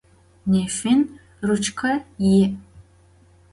[0.51, 1.01] Nefın
[1.47, 2.57] ruçke yi'.